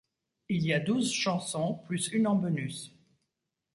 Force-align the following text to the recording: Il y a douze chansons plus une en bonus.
Il 0.49 0.63
y 0.65 0.73
a 0.73 0.79
douze 0.79 1.11
chansons 1.13 1.75
plus 1.85 2.07
une 2.11 2.25
en 2.25 2.33
bonus. 2.35 2.91